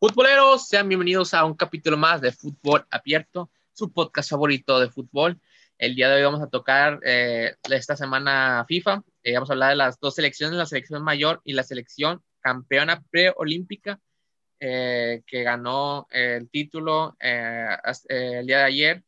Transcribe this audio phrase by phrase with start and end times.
[0.00, 5.38] Futboleros, sean bienvenidos a un capítulo más de Fútbol Abierto, su podcast favorito de fútbol.
[5.76, 9.02] El día de hoy vamos a tocar eh, esta semana FIFA.
[9.22, 13.02] Eh, vamos a hablar de las dos selecciones, la selección mayor y la selección campeona
[13.10, 14.00] preolímpica,
[14.58, 19.04] eh, que ganó el título el día de ayer.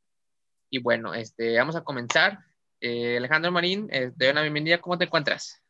[0.69, 2.41] Y bueno, este, vamos a comenzar.
[2.83, 4.79] Alejandro Marín, te doy una bienvenida.
[4.79, 5.62] ¿Cómo te encuentras?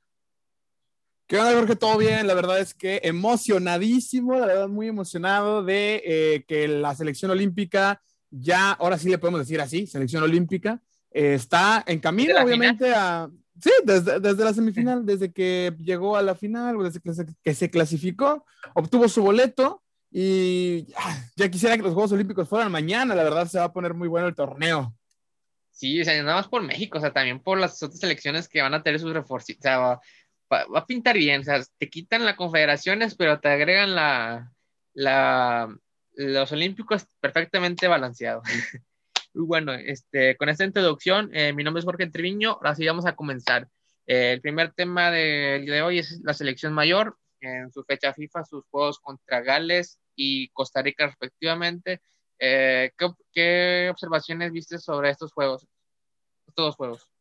[1.33, 1.77] ¿Qué onda, Jorge?
[1.77, 2.27] ¿Todo bien?
[2.27, 8.03] La verdad es que emocionadísimo, la verdad muy emocionado de eh, que la selección olímpica,
[8.29, 13.31] ya, ahora sí le podemos decir así, selección olímpica, eh, está en camino, obviamente, a...
[13.59, 17.55] Sí, desde, desde, la semifinal, desde que llegó a la final, desde que se, que
[17.55, 20.85] se clasificó, obtuvo su boleto y
[21.37, 24.07] ya, quisiera que los Juegos Olímpicos fueran mañana, la verdad se va a poner muy
[24.07, 24.95] bueno el torneo.
[25.71, 28.61] Sí, o sea, nada más por México, o sea, también por las otras selecciones que
[28.61, 29.99] van a tener sus refuerzos, o sea,
[30.53, 34.53] va, a pintar bien, o sea, te quitan las confederaciones, pero te agregan la,
[34.95, 35.75] la,
[36.15, 38.45] los olímpicos perfectamente balanceados.
[39.35, 43.07] Muy bueno, este, con esta introducción, eh, mi nombre es Jorge Treviño, ahora sí vamos
[43.07, 43.69] a comenzar.
[44.07, 48.45] Eh, el primer tema día de hoy es la selección mayor, en su fecha FIFA,
[48.45, 52.01] sus juegos contra Gales y Costa Rica respectivamente.
[52.39, 55.67] Eh, ¿qué, ¿qué, observaciones viste sobre estos juegos,
[56.47, 57.12] estos dos juegos?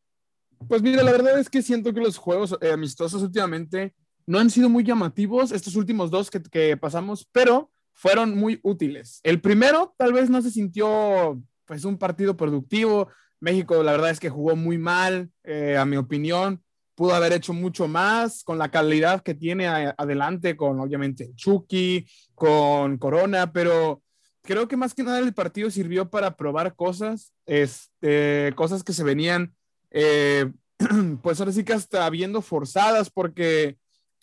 [0.67, 3.93] Pues mira, la verdad es que siento que los juegos eh, amistosos últimamente
[4.25, 9.19] no han sido muy llamativos, estos últimos dos que, pasamos, pero fueron muy útiles.
[9.23, 13.09] El primero tal vez no se sintió pues un partido productivo.
[13.39, 16.63] México la verdad es que jugó muy mal, eh, a mi opinión.
[16.95, 22.97] Pudo haber hecho mucho más con la calidad que tiene adelante, con obviamente Chucky, con
[22.97, 24.03] Corona, pero
[24.43, 29.03] creo que más que nada el partido sirvió para probar cosas, este, cosas que se
[29.03, 29.55] venían
[29.91, 30.51] eh,
[31.21, 33.77] pues ahora sí que hasta viendo forzadas porque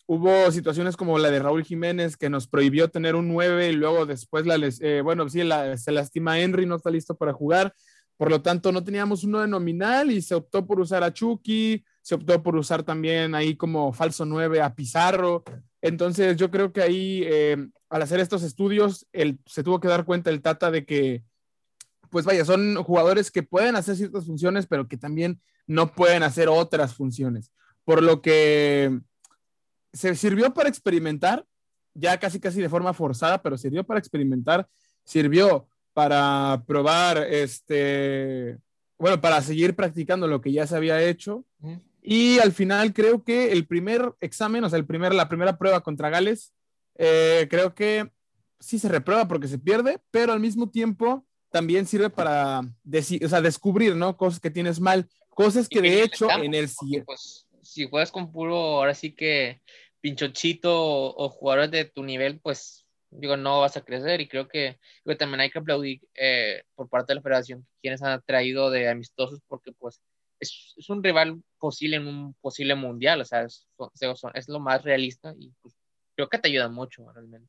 [0.06, 4.06] hubo situaciones como la de Raúl Jiménez que nos prohibió tener un 9 y luego
[4.06, 5.42] después la eh, bueno, sí,
[5.76, 7.74] se lastima Henry, no está listo para jugar.
[8.16, 11.84] Por lo tanto, no teníamos un 9 nominal y se optó por usar a Chucky,
[12.02, 15.44] se optó por usar también ahí como falso 9 a Pizarro.
[15.80, 20.04] Entonces, yo creo que ahí, eh, al hacer estos estudios, él, se tuvo que dar
[20.04, 21.22] cuenta el Tata de que,
[22.10, 26.48] pues vaya, son jugadores que pueden hacer ciertas funciones, pero que también no pueden hacer
[26.48, 27.52] otras funciones.
[27.84, 29.00] Por lo que
[29.92, 31.44] se sirvió para experimentar,
[31.94, 34.68] ya casi casi de forma forzada, pero sirvió para experimentar,
[35.04, 38.58] sirvió para probar, este,
[38.98, 41.44] bueno, para seguir practicando lo que ya se había hecho.
[42.02, 45.80] Y al final creo que el primer examen, o sea, el primer, la primera prueba
[45.80, 46.54] contra Gales,
[46.96, 48.10] eh, creo que
[48.60, 53.40] sí se reprueba porque se pierde, pero al mismo tiempo también sirve para o sea,
[53.40, 54.16] descubrir, ¿no?
[54.16, 55.08] Cosas que tienes mal.
[55.30, 57.06] Cosas que de hecho en el siguiente.
[57.06, 59.60] Pues, si juegas con puro, ahora sí que
[60.00, 64.78] pinchochito o, jugadores de tu nivel, pues digo, no vas a crecer y creo que,
[65.18, 69.40] también hay que aplaudir eh, por parte de la federación quienes han traído de amistosos
[69.48, 70.02] porque pues
[70.40, 73.66] es, es, un rival posible en un posible mundial, o sea, es,
[74.34, 75.74] es lo más realista y pues,
[76.14, 77.48] creo que te ayuda mucho realmente.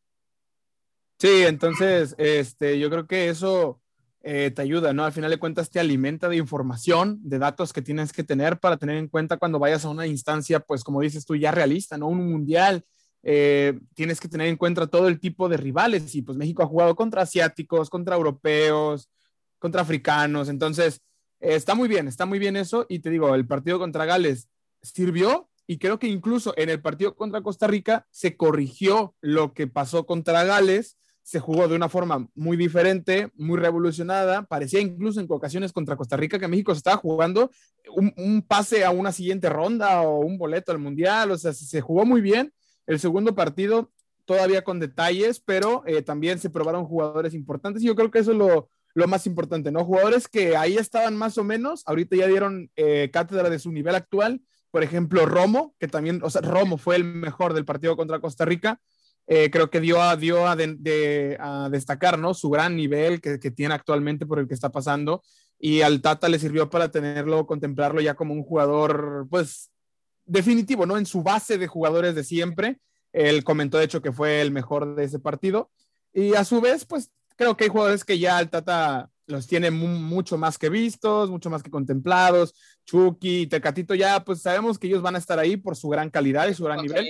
[1.19, 3.81] Sí, entonces, este, yo creo que eso
[4.21, 5.05] eh, te ayuda, ¿no?
[5.05, 8.77] Al final de cuentas te alimenta de información, de datos que tienes que tener para
[8.77, 12.07] tener en cuenta cuando vayas a una instancia, pues como dices tú, ya realista, ¿no?
[12.07, 12.83] Un mundial.
[13.23, 16.67] Eh, tienes que tener en cuenta todo el tipo de rivales y pues México ha
[16.67, 19.09] jugado contra asiáticos, contra europeos,
[19.57, 21.01] contra africanos, entonces
[21.41, 24.47] eh, está muy bien, está muy bien eso y te digo, el partido contra Gales
[24.81, 29.67] sirvió y creo que incluso en el partido contra Costa Rica se corrigió lo que
[29.67, 30.97] pasó contra Gales
[31.29, 34.47] se jugó de una forma muy diferente, muy revolucionada.
[34.47, 37.51] Parecía incluso en ocasiones contra Costa Rica que México se estaba jugando
[37.95, 41.29] un, pase a una siguiente ronda o un boleto al Mundial.
[41.29, 42.51] O sea, se jugó muy bien.
[42.87, 43.91] El segundo partido
[44.25, 48.31] todavía con detalles, pero eh, también se probaron jugadores importantes y yo creo que eso
[48.31, 48.67] es lo,
[49.07, 49.85] más importante, ¿no?
[49.85, 53.93] Jugadores que ahí estaban más o menos, ahorita ya dieron eh, cátedra de su nivel
[53.93, 54.41] actual.
[54.71, 58.45] Por ejemplo, Romo, que también, o sea, Romo fue el mejor del partido contra Costa
[58.45, 58.81] Rica
[59.31, 60.55] eh, creo que dio, a, dio a,
[61.69, 62.33] destacar ¿no?
[62.33, 65.21] su gran nivel que, tiene actualmente por el que está pasando
[65.59, 69.69] y al Tata le sirvió para tenerlo, contemplarlo ya como un jugador, pues,
[70.25, 70.97] definitivo, ¿no?
[70.97, 72.79] En su base de jugadores de siempre.
[73.13, 75.69] Él comentó, de hecho, que fue el mejor de ese partido.
[76.11, 79.69] Y a su vez, pues, creo que hay jugadores que ya el Tata los tiene
[79.69, 82.55] mucho más que vistos, mucho más que contemplados.
[82.85, 86.47] Chucky, Tecatito, ya, pues sabemos que ellos van a estar ahí por su gran calidad
[86.47, 87.05] y su gran nivel.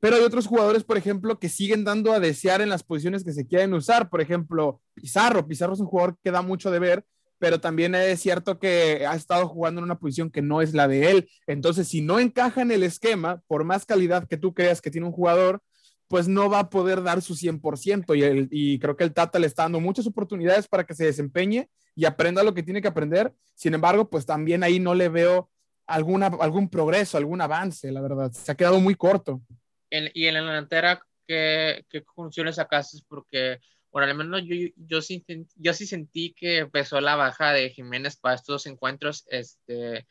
[0.00, 3.32] Pero hay otros jugadores, por ejemplo, que siguen dando a desear en las posiciones que
[3.32, 4.08] se quieren usar.
[4.10, 5.46] Por ejemplo, Pizarro.
[5.46, 7.04] Pizarro es un jugador que da mucho de ver,
[7.38, 10.86] pero también es cierto que ha estado jugando en una posición que no es la
[10.86, 11.30] de él.
[11.46, 15.06] Entonces, si no encaja en el esquema, por más calidad que tú creas que tiene
[15.06, 15.60] un jugador,
[16.08, 19.38] pues no va a poder dar su 100% y, el, y creo que el Tata
[19.38, 22.88] le está dando muchas oportunidades para que se desempeñe y aprenda lo que tiene que
[22.88, 23.34] aprender.
[23.54, 25.50] Sin embargo, pues también ahí no le veo
[25.86, 28.32] alguna, algún progreso, algún avance, la verdad.
[28.32, 29.42] Se ha quedado muy corto.
[29.90, 32.98] Y en la delantera, ¿qué, qué conclusiones sacaste?
[33.08, 35.24] Porque, bueno, al menos yo, yo, sí,
[35.56, 39.24] yo sí sentí que empezó la baja de Jiménez para estos encuentros.
[39.28, 40.06] Este,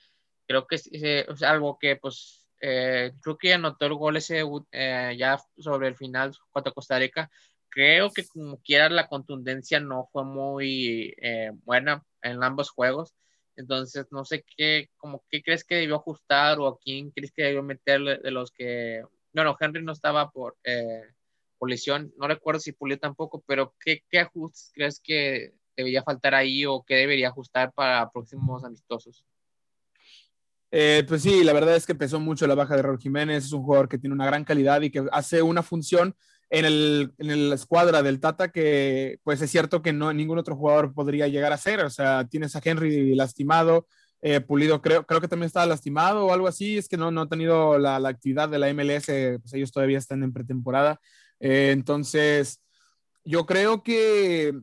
[0.47, 5.39] creo que es, algo que, pues, eh, creo que anotó el gol ese eh, ya
[5.57, 7.29] sobre el final contra Costa Rica.
[7.69, 13.13] Creo que como quiera la contundencia no fue muy eh, buena en ambos juegos.
[13.55, 17.43] Entonces, no sé qué, como qué crees que debió ajustar o a quién crees que
[17.43, 19.03] debió meterle de los que,
[19.43, 20.57] bueno, Henry no estaba por,
[21.57, 26.33] por lesión, no recuerdo si Pulido tampoco, pero ¿qué, qué ajustes crees que debería faltar
[26.33, 29.23] ahí o qué debería ajustar para próximos amistosos?
[30.71, 33.53] Eh, pues sí, la verdad es que pesó mucho la baja de Raúl Jiménez, es
[33.53, 36.15] un jugador que tiene una gran calidad y que hace una función
[36.49, 40.55] en, el, en la escuadra del Tata que pues es cierto que no ningún otro
[40.55, 43.87] jugador podría llegar a hacer, o sea, tienes a Henry lastimado,
[44.21, 47.21] eh, Pulido creo, creo que también estaba lastimado o algo así, es que no, no
[47.21, 50.99] ha tenido la, la actividad de la MLS, pues ellos todavía están en pretemporada,
[51.39, 52.61] eh, entonces
[53.23, 54.53] yo creo que,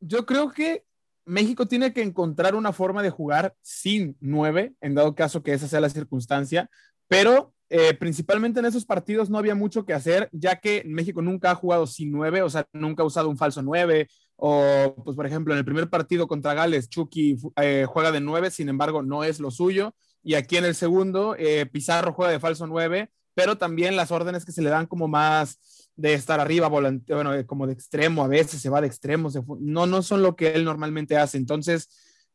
[0.00, 0.84] yo creo que
[1.24, 5.68] México tiene que encontrar una forma de jugar sin nueve, en dado caso que esa
[5.68, 6.70] sea la circunstancia,
[7.06, 11.50] pero eh, principalmente en esos partidos no había mucho que hacer, ya que México nunca
[11.50, 14.08] ha jugado sin nueve, o sea, nunca ha usado un falso nueve,
[14.40, 18.50] o pues por ejemplo en el primer partido contra Gales, Chucky eh, juega de nueve,
[18.50, 22.40] sin embargo no es lo suyo, y aquí en el segundo, eh, Pizarro juega de
[22.40, 26.68] falso nueve, pero también las órdenes que se le dan como más de estar arriba,
[26.68, 29.30] volante, bueno, como de extremo, a veces se va de extremo,
[29.60, 31.38] no, no son lo que él normalmente hace.
[31.38, 31.88] Entonces,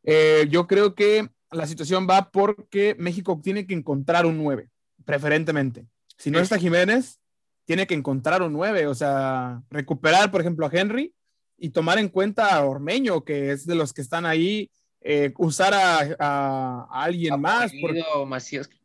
[0.04, 4.70] eh, yo creo que la situación va porque México tiene que encontrar un 9,
[5.06, 5.86] preferentemente.
[6.18, 7.20] Si no está Jiménez,
[7.66, 11.14] tiene que encontrar un 9, o sea, recuperar, por ejemplo, a Henry
[11.64, 14.70] y tomar en cuenta a Ormeño, que es de los que están ahí,
[15.00, 17.72] eh, usar a, alguien más.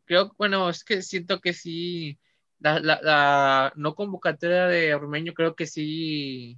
[0.05, 2.17] Creo, bueno, es que siento que sí
[2.57, 6.57] la, la, no convocatoria de Ormeño creo que sí,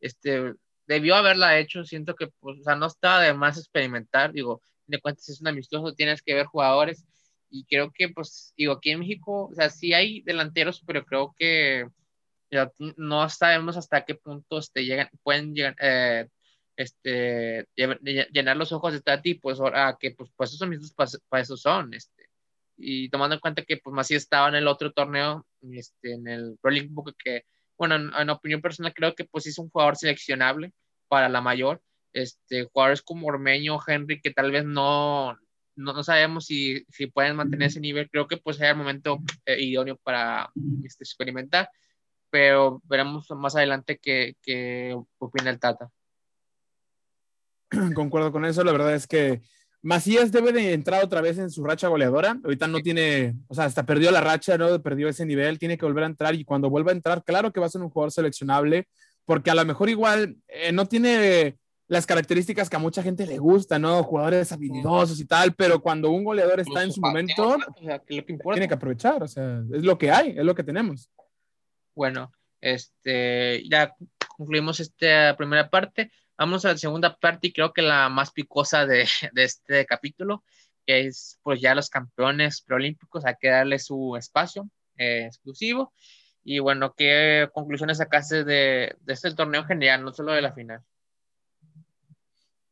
[0.00, 0.52] este,
[0.86, 5.00] debió haberla hecho, siento que, pues, o sea, no está de más experimentar, digo, de
[5.00, 7.06] cuentas es un amistoso, tienes que ver jugadores,
[7.48, 11.34] y creo que, pues, digo, aquí en México, o sea, sí hay delanteros, pero creo
[11.38, 11.86] que
[12.54, 16.28] ya, no sabemos hasta qué punto este, llegan, pueden llegar, eh,
[16.76, 21.56] este, llenar los ojos de Tati, pues, ahora que, pues, pues esos mismos para, eso
[21.56, 22.28] son, este,
[22.76, 26.58] y tomando en cuenta que pues Macías estaba en el otro torneo, este, en el
[26.60, 26.90] Pro League
[27.22, 27.44] que,
[27.78, 30.72] bueno, en, opinión personal creo que pues es un jugador seleccionable
[31.08, 35.36] para la mayor, este, jugadores como Ormeño, Henry, que tal vez no,
[35.76, 39.60] no, sabemos si, si, pueden mantener ese nivel, creo que pues es el momento eh,
[39.60, 40.50] idóneo para
[40.84, 41.68] este, experimentar,
[42.34, 45.88] pero veremos más adelante qué, qué opina el Tata.
[47.94, 49.40] Concuerdo con eso, la verdad es que
[49.82, 52.36] Macías debe de entrar otra vez en su racha goleadora.
[52.42, 54.82] Ahorita no tiene, o sea, hasta perdió la racha, ¿no?
[54.82, 57.60] Perdió ese nivel, tiene que volver a entrar y cuando vuelva a entrar, claro que
[57.60, 58.88] va a ser un jugador seleccionable,
[59.24, 63.38] porque a lo mejor igual eh, no tiene las características que a mucha gente le
[63.38, 64.02] gusta, ¿no?
[64.02, 69.22] Jugadores habilidosos y tal, pero cuando un goleador está en su momento, tiene que aprovechar,
[69.22, 71.08] o sea, es lo que hay, es lo que tenemos.
[71.94, 73.94] Bueno, este, ya
[74.36, 76.10] concluimos esta primera parte.
[76.36, 80.44] Vamos a la segunda parte y creo que la más picosa de, este capítulo,
[80.86, 85.92] que es pues ya los campeones preolímpicos, hay que darle su espacio eh, exclusivo.
[86.42, 90.52] Y bueno, ¿qué conclusiones sacaste de, de este torneo en general, no solo de la
[90.52, 90.82] final?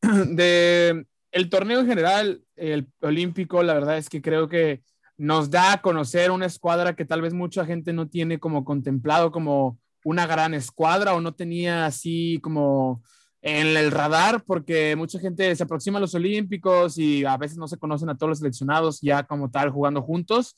[0.27, 4.83] De el torneo en general, el olímpico, la verdad es que creo que
[5.23, 9.31] nos da a conocer una escuadra que tal vez mucha gente no tiene como contemplado
[9.31, 13.05] como una gran escuadra o no tenía así como
[13.41, 17.69] en el radar porque mucha gente se aproxima a los Olímpicos y a veces no
[17.69, 20.57] se conocen a todos los seleccionados ya como tal jugando juntos,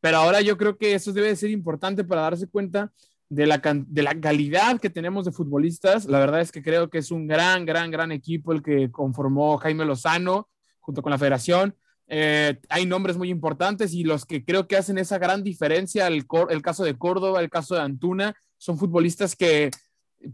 [0.00, 2.90] pero ahora yo creo que eso debe ser importante para darse cuenta
[3.28, 6.06] de la, de la calidad que tenemos de futbolistas.
[6.06, 9.58] La verdad es que creo que es un gran, gran, gran equipo el que conformó
[9.58, 10.48] Jaime Lozano
[10.80, 11.76] junto con la federación.
[12.08, 16.26] Eh, hay nombres muy importantes y los que creo que hacen esa gran diferencia, el,
[16.50, 19.70] el caso de Córdoba, el caso de Antuna, son futbolistas que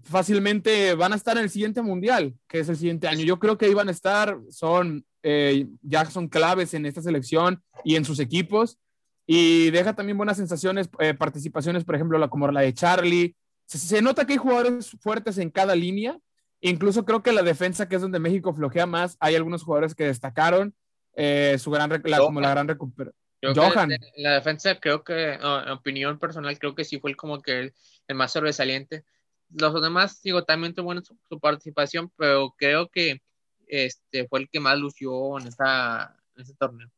[0.05, 3.25] fácilmente van a estar en el siguiente mundial, que es el siguiente año.
[3.25, 7.97] Yo creo que van a estar, son, eh, ya son claves en esta selección y
[7.97, 8.79] en sus equipos.
[9.27, 13.37] Y deja también buenas sensaciones, eh, participaciones, por ejemplo, la, como la de Charlie.
[13.67, 16.19] Se, nota que hay jugadores fuertes en cada línea.
[16.61, 20.05] Incluso creo que la defensa, que es donde México flojea más, hay algunos jugadores que
[20.05, 20.75] destacaron.
[21.15, 23.15] Eh, su gran, como la gran recuperación.
[23.55, 23.91] Johan.
[24.17, 27.73] la defensa creo que, en opinión personal, creo que sí fue como que
[28.09, 29.05] el, más sobresaliente.
[29.51, 33.21] Los demás, digo, también tuvo buena su, participación, pero creo que
[33.67, 36.89] este fue el que más lució en, esta, en este torneo.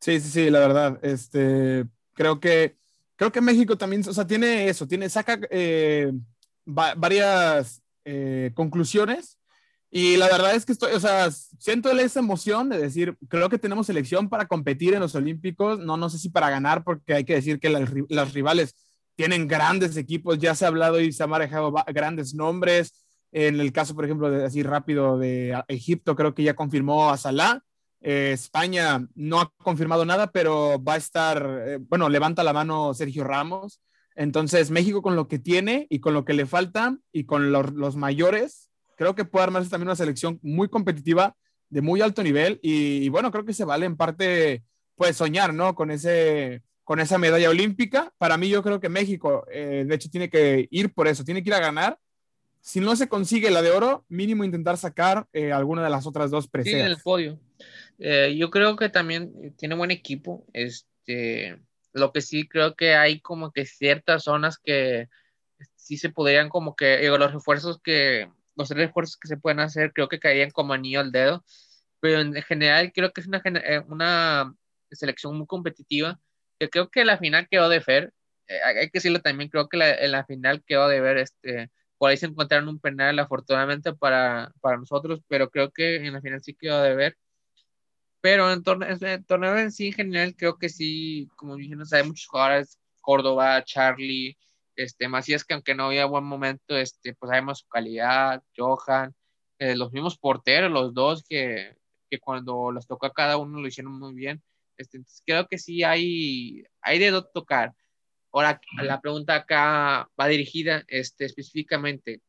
[0.00, 1.00] Sí, sí, sí, la verdad.
[1.02, 2.76] Este, creo que,
[3.16, 6.12] creo que México también, o sea, tiene eso, tiene, saca eh,
[6.64, 9.38] varias eh, conclusiones
[9.96, 13.60] y la verdad es que estoy, o sea, siento esa emoción de decir, creo que
[13.60, 17.24] tenemos selección para competir en los Olímpicos, no, no sé si para ganar, porque hay
[17.24, 18.74] que decir que las, rivales
[19.14, 23.04] tienen grandes equipos, ya se ha hablado y se han manejado grandes nombres.
[23.30, 27.16] En el caso, por ejemplo, de, así rápido de Egipto, creo que ya confirmó a
[27.16, 27.60] Salah.
[28.00, 32.94] Eh, España no ha confirmado nada, pero va a estar, eh, bueno, levanta la mano
[32.94, 33.80] Sergio Ramos.
[34.16, 37.72] Entonces, México con lo que tiene y con lo que le falta y con los,
[37.74, 41.36] los mayores, creo que puede armarse también una selección muy competitiva,
[41.70, 44.62] de muy alto nivel, y, bueno, creo que se vale en parte,
[44.94, 45.74] pues, soñar, ¿no?
[45.74, 48.12] Con, ese, con esa medalla olímpica.
[48.18, 51.42] Para mí, yo creo que México, eh, de hecho, tiene que ir por eso, tiene
[51.42, 51.98] que ir a ganar.
[52.60, 56.30] Si no se consigue la de oro, mínimo intentar sacar eh, alguna de las otras
[56.30, 56.80] dos preseas.
[56.80, 57.38] en el podio.
[57.98, 60.46] Eh, yo creo que también tiene buen equipo.
[60.52, 61.58] Este,
[61.92, 65.08] lo que sí creo que hay como que ciertas zonas que
[65.76, 69.92] sí se podrían como que, los refuerzos que los tres refuerzos que se pueden hacer
[69.92, 71.44] creo que caían como anillo al dedo,
[72.00, 74.54] pero en general creo que es una, eh, una
[74.90, 76.20] selección muy competitiva,
[76.58, 78.12] que creo que la final quedó de Fer,
[78.48, 81.70] eh, hay que decirlo también, creo que la, en la final quedó de ver, este,
[81.98, 86.20] por ahí se encontraron un penal afortunadamente para, para nosotros, pero creo que en la
[86.20, 87.16] final sí quedó de ver.
[88.20, 91.84] Pero en, torneo, en torneo en sí, en general, creo que sí, como dije, no
[91.90, 94.36] hay muchos jugadores, Córdoba, Charlie,
[94.76, 99.14] este, Macías, que aunque no había buen momento, este, pues sabemos su calidad, Johan,
[99.58, 101.76] eh, los mismos porteros, los dos que,
[102.10, 104.42] que, cuando los tocó a cada uno lo hicieron muy bien.
[104.76, 107.74] Este, entonces creo que sí hay, hay de dónde tocar.
[108.32, 112.20] Ahora, la pregunta acá va dirigida este, específicamente.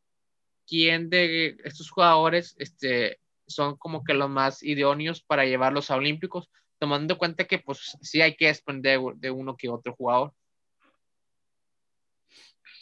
[0.67, 6.51] ¿Quién de estos jugadores este, son como que los más idóneos para llevarlos a Olímpicos?
[6.77, 10.33] Tomando en cuenta que pues sí hay que desprender de uno que otro jugador.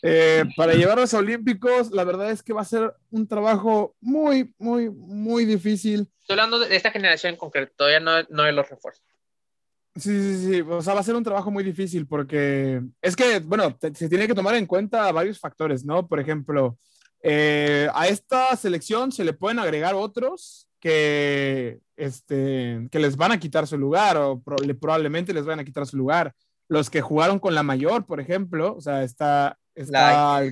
[0.06, 4.54] Eh, para llevarlos a Olímpicos, la verdad es que va a ser un trabajo muy,
[4.58, 6.12] muy, muy difícil.
[6.20, 9.06] Estoy hablando de esta generación en concreto, todavía no, no de los refuerzos.
[9.96, 13.40] Sí, sí, sí, o sea, va a ser un trabajo muy difícil porque es que,
[13.40, 16.06] bueno, se tiene que tomar en cuenta varios factores, ¿no?
[16.06, 16.78] Por ejemplo,
[17.22, 23.40] eh, a esta selección se le pueden agregar otros que, este, que les van a
[23.40, 26.34] quitar su lugar o probablemente les van a quitar su lugar.
[26.68, 30.44] Los que jugaron con la mayor, por ejemplo, o sea, está Está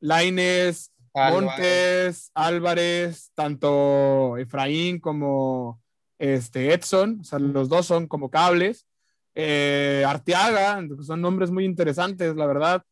[0.00, 5.80] Laines, Montes, Álvarez, tanto Efraín como
[6.18, 8.86] este Edson, o sea, los dos son como cables.
[9.34, 12.82] Eh, Arteaga, son nombres muy interesantes, la verdad.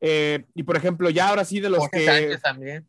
[0.00, 2.88] Eh, y por ejemplo, ya ahora sí de los Jorge Sánchez también.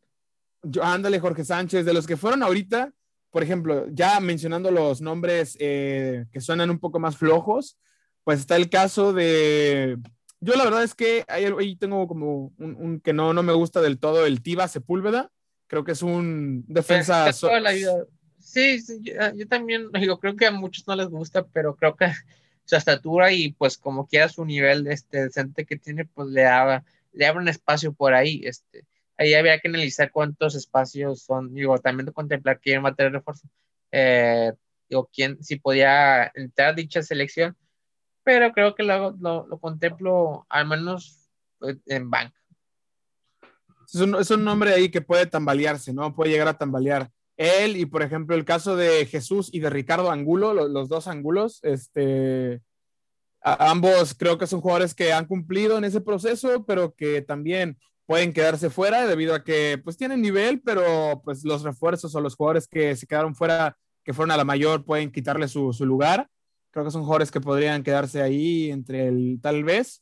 [0.63, 2.91] Yo, ándale, Jorge Sánchez, de los que fueron ahorita,
[3.29, 7.77] por ejemplo, ya mencionando los nombres eh, que suenan un poco más flojos,
[8.23, 9.97] pues está el caso de
[10.43, 13.97] yo la verdad es que ahí, tengo como un, que no, no me gusta del
[13.97, 15.31] todo el Tiba Sepúlveda.
[15.67, 17.31] Creo que es un defensa.
[18.39, 22.07] Sí, sí yo, también digo, creo que a muchos no les gusta, pero creo que
[22.65, 26.43] su estatura y pues como quiera su nivel este, decente que tiene, pues le,
[27.13, 28.41] le abre un espacio por ahí.
[28.43, 28.85] Este,
[29.17, 33.47] ahí habría que analizar cuántos espacios son, digo, también contemplar quién va a tener refuerzo.
[33.91, 34.51] Eh,
[34.89, 37.55] digo, quién, si podía entrar dicha selección
[38.23, 42.39] pero creo que lo, lo, contemplo al menos pues, en banca.
[43.93, 46.15] Es un, es un, nombre ahí que puede tambalearse, ¿no?
[46.15, 47.11] Puede llegar a tambalear.
[47.37, 51.59] Él y, por ejemplo, el caso de Jesús y de Ricardo Angulo, los, dos Angulos,
[51.63, 52.61] este,
[53.41, 58.33] ambos creo que son jugadores que han cumplido en ese proceso, pero que también pueden
[58.33, 62.67] quedarse fuera debido a que pues tienen nivel, pero pues los refuerzos o los jugadores
[62.67, 66.29] que se quedaron fuera, que fueron a la mayor, pueden quitarle su, su lugar.
[66.73, 70.01] Creo que son jugadores que podrían quedarse ahí entre el tal vez.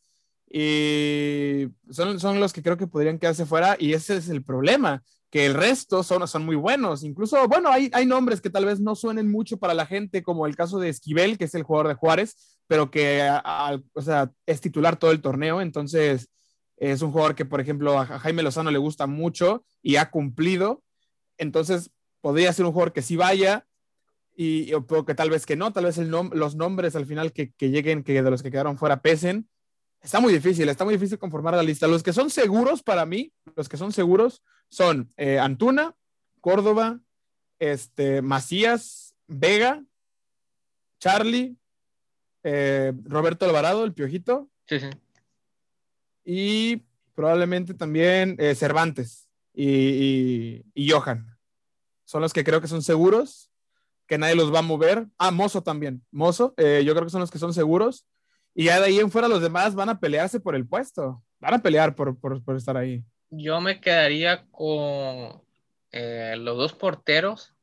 [0.50, 3.76] Y son, son los que creo que podrían quedarse fuera.
[3.78, 7.04] Y ese es el problema, que el resto son, son muy buenos.
[7.04, 10.48] Incluso, bueno, hay, hay nombres que tal vez no suenen mucho para la gente, como
[10.48, 13.30] el caso de Esquivel, que es el jugador de Juárez, pero que
[13.94, 15.60] o sea, es titular todo el torneo.
[15.60, 16.30] Entonces,
[16.78, 20.84] es un jugador que, por ejemplo, a Jaime Lozano le gusta mucho y ha cumplido.
[21.38, 23.66] Entonces, podría ser un jugador que sí vaya,
[24.36, 24.72] y
[25.06, 28.04] que tal vez que no, tal vez el los nombres al final que, que, lleguen,
[28.04, 29.48] que de los que quedaron fuera pesen.
[30.02, 31.88] Está muy difícil, está muy difícil conformar la lista.
[31.88, 35.96] Los que son seguros para mí, los que son seguros son eh, Antuna,
[36.40, 37.00] Córdoba,
[37.60, 39.84] este, Macías, Vega,
[41.00, 41.56] Charlie,
[42.44, 44.50] eh, Roberto Alvarado, el Piojito.
[44.66, 44.90] Sí, sí.
[46.26, 46.78] Y
[47.14, 51.38] probablemente también eh, Cervantes y, y, Johan.
[52.06, 53.51] Son los que creo que son seguros,
[54.12, 55.08] que nadie los va a mover.
[55.18, 56.04] Ah, Mozo también.
[56.12, 58.06] Mozo, eh, yo creo que son los que son seguros.
[58.54, 61.24] Y ya de ahí en fuera los demás van a pelearse por el puesto.
[61.40, 63.06] Van a pelear por, por, por estar ahí.
[63.30, 65.42] Yo me quedaría con
[65.94, 67.56] los dos porteros.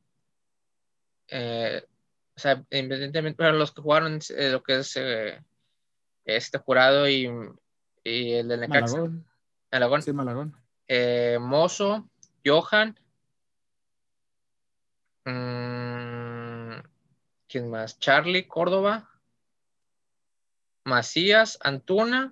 [1.31, 4.99] o sea, independientemente, los que jugaron lo que es
[6.25, 7.29] este jurado y,
[8.03, 8.95] y el de Necaxa.
[8.95, 9.27] Malagón.
[9.71, 10.01] Malagón.
[10.01, 10.55] Sí, Malagón.
[10.87, 12.09] Eh, Mozo,
[12.43, 12.99] Johan.
[15.25, 15.88] Mm,
[17.49, 17.97] ¿Quién más?
[17.99, 19.09] Charlie, Córdoba.
[20.85, 22.31] Macías, Antuna.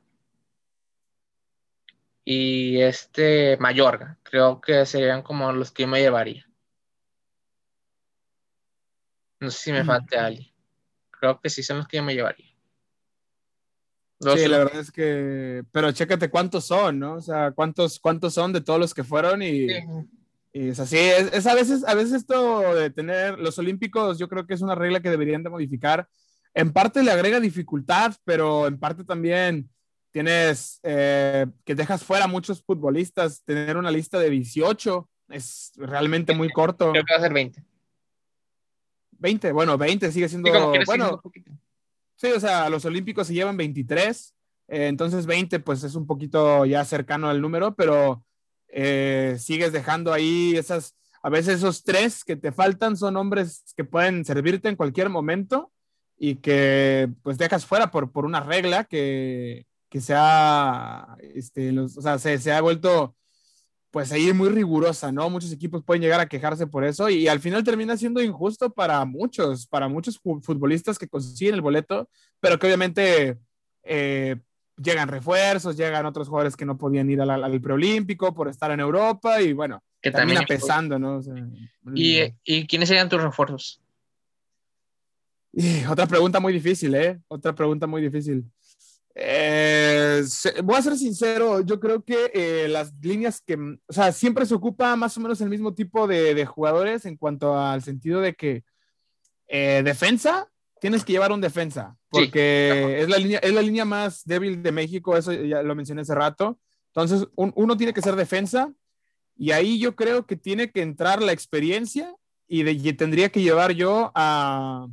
[2.24, 4.17] Y este Mayorga.
[4.21, 6.47] Creo que serían como los que yo me llevaría.
[9.39, 9.88] No sé si me Mm.
[9.88, 10.51] falta alguien.
[11.09, 12.45] Creo que sí son los que yo me llevaría.
[14.19, 17.13] Sí, la verdad es que, pero chécate cuántos son, ¿no?
[17.15, 19.75] O sea, cuántos, cuántos son de todos los que fueron y, Sí.
[20.57, 20.97] Y es así.
[20.97, 24.61] Es, es a veces, a veces esto de tener los olímpicos, yo creo que es
[24.61, 26.07] una regla que deberían de modificar.
[26.55, 29.69] En parte le agrega dificultad, pero en parte también
[30.09, 33.43] tienes eh, que dejas fuera muchos futbolistas.
[33.43, 36.91] Tener una lista de 18 es realmente muy corto.
[36.91, 37.63] Creo que va a ser 20.
[39.19, 41.21] 20, bueno, 20 sigue siendo, Sí, bueno.
[42.15, 44.35] Sí, o sea, los olímpicos se llevan 23,
[44.69, 48.25] eh, entonces 20 pues es un poquito ya cercano al número, pero
[48.69, 53.83] eh, sigues dejando ahí esas, a veces esos tres que te faltan son hombres que
[53.83, 55.71] pueden servirte en cualquier momento
[56.17, 61.88] y que pues dejas fuera por, por una regla que, que se ha, este, o
[61.88, 63.15] sea, se, se ha vuelto
[63.91, 65.29] pues ahí muy rigurosa, ¿no?
[65.29, 69.03] Muchos equipos pueden llegar a quejarse por eso y, al final termina siendo injusto para
[69.05, 72.09] muchos, para muchos futbolistas que consiguen el boleto,
[72.39, 73.39] pero que obviamente
[73.83, 74.38] eh,
[74.77, 78.79] llegan refuerzos, llegan otros jugadores que no podían ir al, al, preolímpico por estar en
[78.79, 81.17] Europa y bueno, que termina pesando, ¿no?
[81.17, 81.36] O sea,
[81.93, 83.82] ¿Y, ¿Y, quiénes serían tus refuerzos?
[85.51, 87.19] Y otra pregunta muy difícil, ¿eh?
[87.28, 88.45] Otra pregunta muy difícil.
[89.19, 90.23] Eh,
[90.63, 94.54] voy a ser sincero, yo creo que eh, las líneas que, o sea, siempre se
[94.54, 98.36] ocupa más o menos el mismo tipo de, de jugadores en cuanto al sentido de
[98.36, 98.63] que
[99.47, 100.47] eh, defensa,
[100.79, 104.61] tienes que llevar un defensa, porque sí, es, la línea, es la línea más débil
[104.61, 106.59] de México, eso ya lo mencioné hace rato.
[106.93, 108.71] Entonces, un, uno tiene que ser defensa
[109.35, 112.15] y ahí yo creo que tiene que entrar la experiencia
[112.47, 114.87] y, de, y tendría que llevar yo a,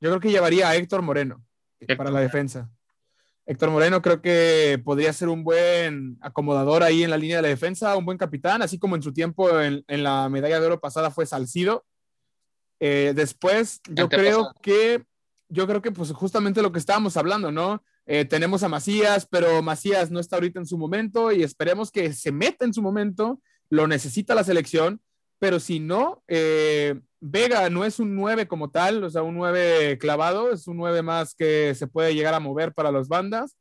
[0.00, 1.44] yo creo que llevaría a Héctor Moreno
[1.80, 1.96] Héctor.
[1.96, 2.70] para la defensa.
[3.46, 7.48] Héctor Moreno creo que podría ser un buen acomodador ahí en la línea de la
[7.48, 10.80] defensa, un buen capitán, así como en su tiempo en, en la medalla de oro
[10.80, 11.84] pasada fue Salcido.
[12.80, 15.04] Eh, después, yo creo que,
[15.48, 17.82] yo creo que pues justamente lo que estábamos hablando, ¿no?
[18.06, 22.12] Eh, tenemos a Macías, pero Macías no está ahorita en su momento y esperemos que
[22.12, 25.00] se meta en su momento, lo necesita la selección,
[25.38, 29.98] pero si no, eh, Vega no es un 9 como tal, o sea, un 9
[29.98, 33.56] clavado, es un 9 más que se puede llegar a mover para las bandas.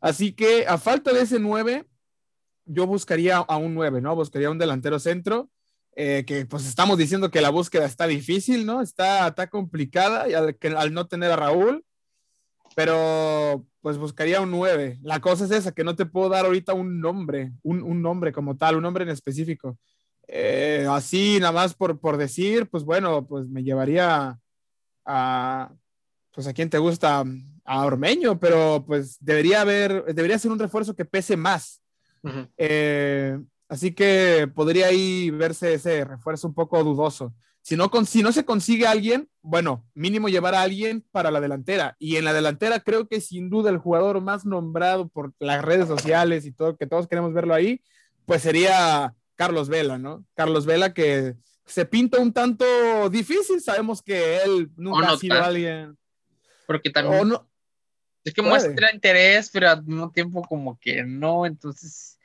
[0.00, 1.84] Así que a falta de ese 9,
[2.64, 4.14] yo buscaría a un 9, ¿no?
[4.14, 5.50] Buscaría un delantero centro,
[6.00, 8.80] eh, que pues estamos diciendo que la búsqueda está difícil, ¿no?
[8.80, 11.84] Está, está complicada y al, al no tener a Raúl,
[12.76, 15.00] pero pues buscaría un 9.
[15.02, 18.30] La cosa es esa, que no te puedo dar ahorita un nombre, un, un nombre
[18.30, 19.76] como tal, un nombre en específico.
[20.28, 24.38] Eh, así nada más por, por decir, pues bueno, pues me llevaría
[25.04, 25.72] a,
[26.32, 27.24] pues a quien te gusta,
[27.64, 31.82] a Ormeño, pero pues debería haber, debería ser un refuerzo que pese más.
[32.22, 32.48] Uh -huh.
[32.56, 37.34] eh, así que podría ahí verse ese refuerzo un poco dudoso.
[37.60, 41.40] Si no, con, si no se consigue alguien, bueno, mínimo llevar a alguien para la
[41.40, 41.96] delantera.
[41.98, 45.86] Y en la delantera creo que sin duda el jugador más nombrado por las redes
[45.86, 47.82] sociales y todo, que todos queremos verlo ahí,
[48.24, 50.24] pues sería Carlos Vela, ¿no?
[50.34, 51.34] Carlos Vela que
[51.66, 52.64] se pinta un tanto
[53.10, 55.44] difícil, sabemos que él nunca no ha sido tan.
[55.44, 55.98] alguien.
[56.66, 57.48] Porque también no,
[58.24, 58.50] es que puede.
[58.50, 62.17] muestra interés, pero al mismo tiempo como que no, entonces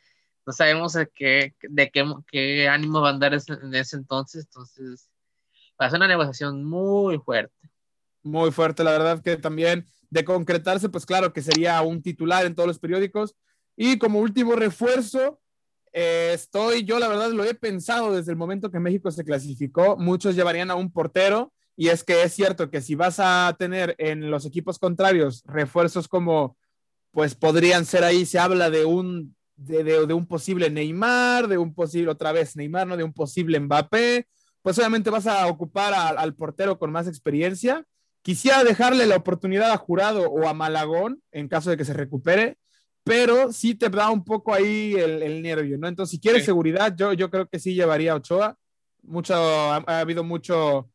[0.45, 5.09] no sabemos de qué, de qué, qué ánimo va a andar en ese entonces, entonces
[5.81, 7.69] va a ser una negociación muy fuerte.
[8.23, 12.55] Muy fuerte, la verdad que también de concretarse, pues claro que sería un titular en
[12.55, 13.35] todos los periódicos.
[13.75, 15.41] Y como último refuerzo,
[15.91, 19.97] eh, estoy, yo la verdad lo he pensado desde el momento que México se clasificó,
[19.97, 23.95] muchos llevarían a un portero y es que es cierto que si vas a tener
[23.97, 26.57] en los equipos contrarios refuerzos como,
[27.11, 31.57] pues podrían ser ahí, se habla de un, de, de, de un posible Neymar, de
[31.57, 32.97] un posible, otra vez Neymar, ¿no?
[32.97, 34.27] De un posible Mbappé,
[34.61, 37.85] pues obviamente vas a ocupar a, al portero con más experiencia
[38.23, 42.57] Quisiera dejarle la oportunidad a Jurado o a Malagón en caso de que se recupere,
[43.03, 45.89] pero sí te da un poco ahí el, nervio, ¿no?
[45.89, 48.57] Entonces, si quieres seguridad, yo, yo creo que sí llevaría a Ochoa.
[49.01, 50.89] Mucho, ha, habido mucho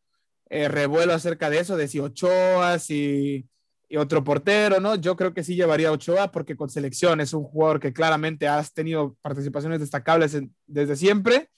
[0.49, 3.47] eh, revuelo acerca de eso, de si Ochoa, si
[3.89, 4.97] y otro portero, ¿no?
[4.97, 8.47] Yo creo que sí llevaría a Ochoa porque con selección es un jugador que claramente
[8.47, 11.49] has tenido participaciones destacables desde siempre.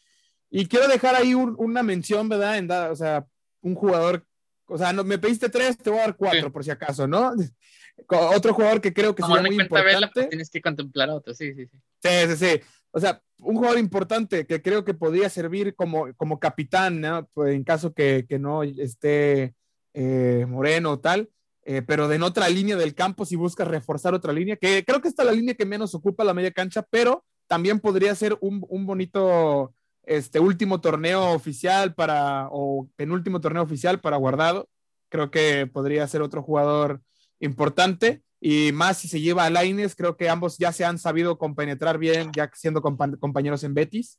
[0.49, 2.59] Y quiero dejar ahí una mención, ¿verdad?
[2.59, 3.27] En o sea,
[3.63, 4.25] un jugador,
[4.67, 7.33] o sea, no, me pediste tres, te voy a dar cuatro por si acaso, ¿no?
[8.09, 10.09] Otro jugador que creo que sería muy importante.
[10.15, 11.79] pues tienes que contemplar otro, sí, sí, sí.
[12.03, 12.61] Sí, sí, sí.
[12.93, 17.29] O sea, un jugador importante que creo que podría servir como, como capitán, ¿no?
[17.35, 19.55] Pues en caso que, que no esté
[19.93, 21.29] eh, Moreno o tal
[21.65, 25.09] eh, pero en otra línea del campo si buscas reforzar otra línea, que creo que
[25.09, 28.65] esta es la línea que menos ocupa la media cancha, pero también podría ser un,
[28.69, 34.69] un bonito este último torneo oficial para, o penúltimo torneo oficial para Guardado.
[35.09, 37.01] Creo que podría ser otro jugador
[37.39, 41.39] importante y más si se lleva a Laines, creo que ambos ya se han sabido
[41.39, 44.19] compenetrar bien, ya siendo compañeros en Betis.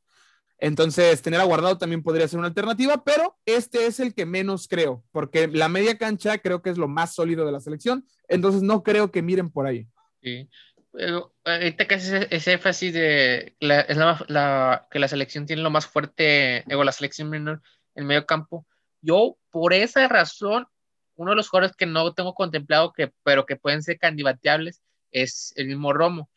[0.61, 5.03] Entonces, tener aguardado también podría ser una alternativa, pero este es el que menos creo,
[5.11, 8.83] porque la media cancha creo que es lo más sólido de la selección, entonces no
[8.83, 9.87] creo que miren por ahí.
[10.21, 10.47] Sí.
[10.91, 15.71] Pero ahorita que ese, ese énfasis de la, es la, que la selección tiene lo
[15.71, 17.63] más fuerte, o la selección menor
[17.95, 18.67] en medio campo,
[19.01, 20.67] yo por esa razón,
[21.15, 25.53] uno de los jugadores que no tengo contemplado, que, pero que pueden ser candidateables, es
[25.55, 26.29] el mismo Romo,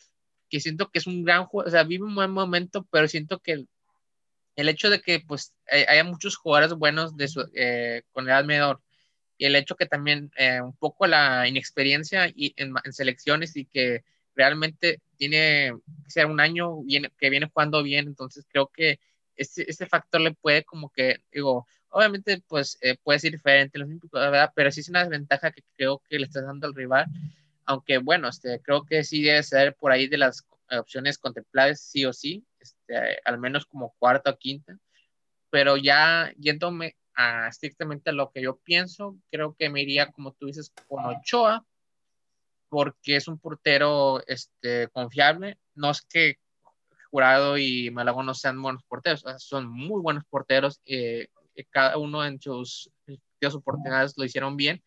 [0.49, 3.39] que siento que es un gran jugador, o sea, vive un buen momento, pero siento
[3.41, 3.67] que
[4.57, 8.45] el hecho de que pues eh, haya muchos jugadores buenos de su, eh, con edad
[8.45, 8.81] menor
[9.37, 14.05] y el hecho que también eh, un poco la inexperiencia y en, selecciones y que
[14.35, 15.73] realmente tiene
[16.05, 16.79] que ser un año
[17.19, 19.01] que viene jugando bien, entonces creo que
[19.37, 24.53] ese, ese factor le puede como que, digo, obviamente pues puede ser diferente los ¿verdad?
[24.55, 27.07] Pero sí es una desventaja que creo que le estás dando al rival,
[27.65, 32.05] aunque bueno, este, creo que sí debe ser por ahí de las opciones contemplables sí
[32.05, 32.45] o sí,
[32.87, 34.77] este, al menos como cuarta o quinta,
[35.51, 40.33] pero ya yéndome a estrictamente a lo que yo pienso, creo que me iría, como
[40.33, 41.65] tú dices, con Ochoa,
[42.69, 45.59] porque es un portero este, confiable.
[45.75, 46.39] No es que
[47.11, 50.81] Jurado y Malagón no sean buenos porteros, son muy buenos porteros.
[50.85, 51.29] Eh,
[51.71, 52.91] cada uno en sus,
[53.41, 54.83] sus oportunidades lo hicieron bien,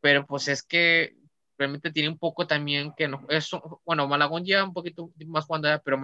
[0.00, 1.16] pero pues es que
[1.58, 5.68] realmente tiene un poco también que no, eso, bueno, Malagón lleva un poquito más jugando,
[5.84, 6.00] pero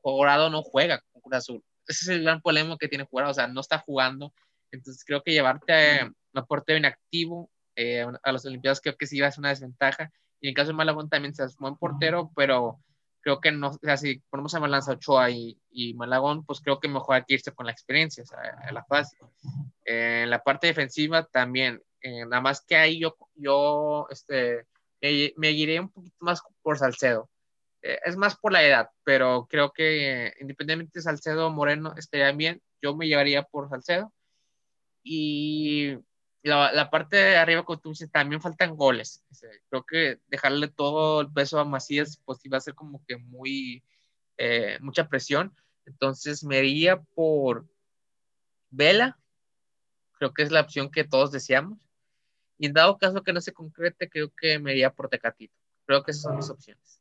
[0.00, 1.64] Jurado no juega con Cruz Azul.
[1.86, 4.32] Ese es el gran problema que tiene Jurado, o sea, no está jugando.
[4.70, 9.20] Entonces creo que llevarte a un portero inactivo eh, a los Olimpiados creo que sí
[9.20, 10.10] va a ser una desventaja.
[10.40, 12.80] Y en el caso de Malagón también se es buen portero, pero
[13.20, 16.80] creo que no, o sea, si ponemos a Balanza Ochoa y, y, Malagón, pues creo
[16.80, 19.16] que mejor hay que irse con la experiencia, o sea, la fase.
[19.84, 24.66] Eh, en la parte defensiva también, eh, nada más que ahí yo, yo este,
[25.00, 27.30] me, me iré un poquito más por Salcedo.
[27.82, 32.36] Eh, es más por la edad, pero creo que independientemente de Salcedo o Moreno estarían
[32.36, 32.62] bien.
[32.82, 34.12] Yo me llevaría por Salcedo.
[35.02, 35.96] Y
[36.42, 39.24] la, la parte de arriba, como tú dices, también faltan goles.
[39.68, 43.84] Creo que dejarle todo el peso a Macías, pues iba a ser como que muy,
[44.36, 45.54] eh, mucha presión.
[45.86, 47.66] Entonces me iría por
[48.70, 49.18] Vela.
[50.12, 51.78] Creo que es la opción que todos deseamos.
[52.58, 55.54] Y en dado caso que no se concrete, creo que me iría por Tecatito.
[55.86, 56.97] Creo que esas son mis opciones.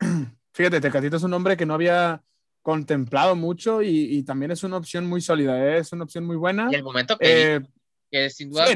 [0.52, 2.22] Fíjate, Tecatito es un hombre que no había
[2.62, 5.78] contemplado mucho y, también es una opción muy sólida, ¿eh?
[5.78, 6.68] es una opción muy buena.
[6.72, 7.62] Y el momento que,
[8.10, 8.66] eh, sin duda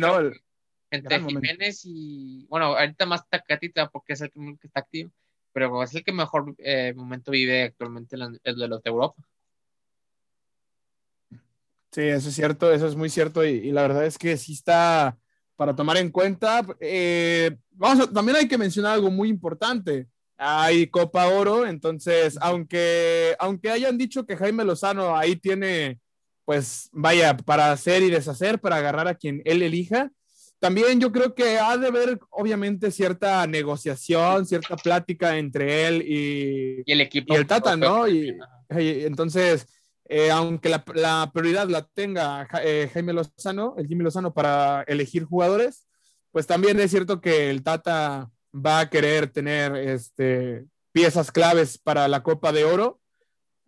[0.92, 5.10] entre Jiménez y, bueno, ahorita más Tecatito porque es el que, está activo,
[5.52, 9.22] pero es el que mejor eh, momento vive actualmente el de los de Europa.
[11.90, 15.18] Sí, eso es cierto, eso es muy cierto y, la verdad es que sí está
[15.56, 16.64] para tomar en cuenta.
[17.72, 20.06] vamos, también hay que mencionar algo muy importante
[20.42, 26.00] hay Copa Oro, entonces, aunque, aunque hayan dicho que Jaime Lozano ahí tiene,
[26.46, 30.10] pues, vaya, para hacer y deshacer, para agarrar a quien él elija,
[30.58, 36.90] también yo creo que ha de haber, obviamente, cierta negociación, cierta plática entre él y,
[36.90, 37.34] el equipo.
[37.34, 38.08] Y el Tata, ¿no?
[38.08, 38.34] Y,
[38.70, 39.66] entonces,
[40.08, 45.86] eh, aunque la, prioridad la tenga eh, Jaime Lozano, el Jimmy Lozano, para elegir jugadores,
[46.30, 52.08] pues también es cierto que el Tata va a querer tener este, piezas claves para
[52.08, 53.00] la Copa de Oro.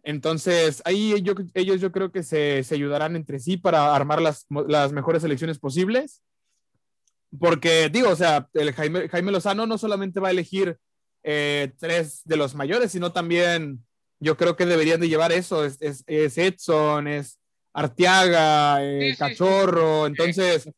[0.04, 4.46] Entonces, ahí ellos yo creo que se, ayudarán entre sí para armar las,
[4.92, 6.22] mejores selecciones posibles.
[7.38, 10.76] Porque digo, o sea, el Jaime, Jaime Lozano no solamente va a elegir
[11.22, 13.84] eh, tres de los mayores, sino también
[14.18, 15.64] yo creo que deberían de llevar eso.
[15.64, 17.38] Es, Edson, es
[17.72, 20.06] Arteaga, eh, Cachorro.
[20.06, 20.68] Entonces,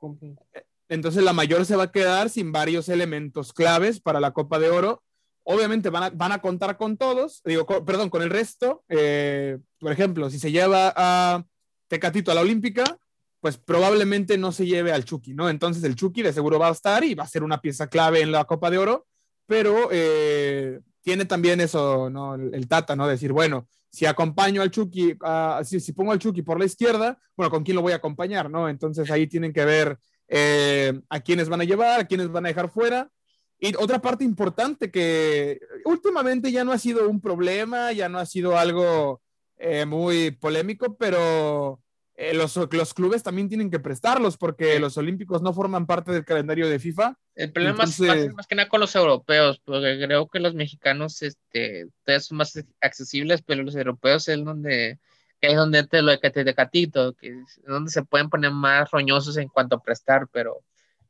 [0.89, 4.71] Entonces la mayor se va a quedar sin varios elementos claves para la Copa de
[4.71, 5.03] Oro.
[5.43, 8.85] Obviamente van a, van a contar con todos, digo, perdón, con el resto.
[8.89, 11.45] Eh, por ejemplo, si se lleva a
[11.89, 12.99] Tecatito a la Olímpica,
[13.45, 15.51] pues probablemente no se lleve al Chucky, ¿no?
[15.51, 18.23] Entonces el Chucky de seguro va a estar y va a ser una pieza clave
[18.23, 19.07] en la Copa de Oro,
[19.47, 22.37] pero eh, tiene también eso, ¿no?
[22.37, 23.07] El, Tata, ¿no?
[23.07, 25.19] Decir, bueno, si acompaño al Chucky,
[25.63, 28.67] si, pongo al Chucky por la izquierda, bueno, ¿con quién lo voy a acompañar, no?
[28.67, 32.49] Entonces ahí tienen que ver eh, a quiénes van a llevar, a quiénes van a
[32.49, 33.11] dejar fuera.
[33.59, 38.27] Y otra parte importante que últimamente ya no ha sido un problema, ya no ha
[38.27, 39.23] sido algo
[39.57, 41.81] eh, muy polémico, pero
[42.17, 46.25] eh, los, los, clubes también tienen que prestarlos porque los olímpicos no forman parte del
[46.25, 47.17] calendario de FIFA.
[47.35, 47.99] El problema es
[48.35, 51.89] más, que nada con los europeos, porque creo que los mexicanos este,
[52.21, 54.99] son más accesibles, pero los europeos es donde
[55.47, 59.49] es donde te lo de catito, que es donde se pueden poner más roñosos en
[59.49, 60.63] cuanto a prestar, pero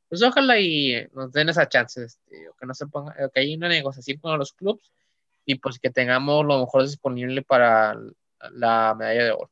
[0.09, 3.69] pues ojalá y nos den esa chance, este, que no se ponga, que hay una
[3.69, 4.93] negociación con los clubes
[5.45, 7.97] y pues que tengamos lo mejor disponible para
[8.53, 9.51] la medalla de oro.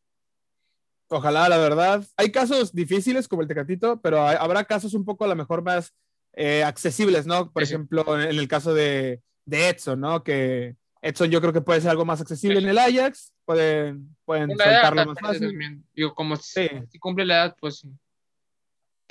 [1.09, 2.05] Ojalá, la verdad.
[2.17, 5.93] Hay casos difíciles como el Tecatito, pero habrá casos un poco a lo mejor más
[6.33, 7.53] eh, accesibles, ¿no?
[7.53, 10.23] Por ejemplo, en el caso de, de, Edson, ¿no?
[10.23, 14.51] Que Edson yo creo que puede ser algo más accesible en el Ajax, pueden, pueden
[14.51, 15.83] soltarlo más fácil.
[15.93, 16.69] Digo, como si,
[17.01, 17.85] cumple la edad, pues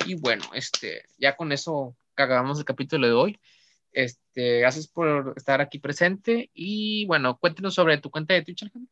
[0.06, 3.40] Y bueno, este, ya con eso acabamos el capítulo de hoy.
[3.92, 8.90] Este, gracias por estar aquí presente y bueno, cuéntenos sobre tu cuenta de Twitch, Alejandro.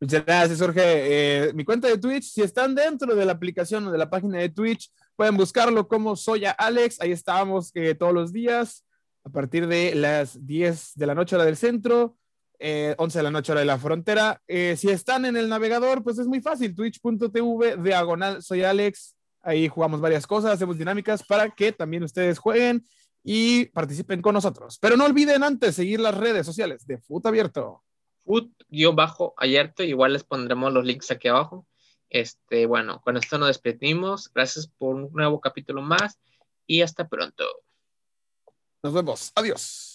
[0.00, 0.82] Muchas gracias, Jorge.
[0.84, 4.38] Eh, mi cuenta de Twitch, si están dentro de la aplicación o de la página
[4.38, 7.00] de Twitch, pueden buscarlo como Soya Alex.
[7.00, 8.84] Ahí estamos eh, todos los días
[9.24, 12.16] a partir de las 10 de la noche hora del centro,
[12.58, 14.42] 11 eh, de la noche hora de la frontera.
[14.48, 19.16] si están en el navegador, pues es muy fácil, twitch.tv diagonal Soy Alex.
[19.42, 22.84] Ahí jugamos varias cosas, hacemos dinámicas para que también ustedes jueguen
[23.24, 24.78] y participen con nosotros.
[24.80, 27.82] Pero no olviden antes seguir las redes sociales de Fut Abierto
[28.24, 31.66] food-ayerto, igual les pondremos los links aquí abajo.
[32.08, 34.30] Este, bueno, con esto nos despedimos.
[34.32, 36.18] Gracias por un nuevo capítulo más
[36.66, 37.44] y hasta pronto.
[38.82, 39.32] Nos vemos.
[39.36, 39.91] Adiós.